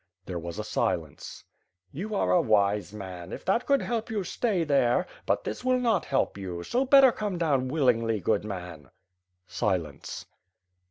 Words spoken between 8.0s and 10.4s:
good man." Silence.